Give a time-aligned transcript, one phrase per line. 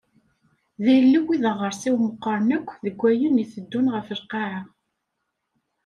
[0.83, 4.61] D ilew i d aɣersiw meqqren akk deg ayen iteddun ɣef lqaɛa.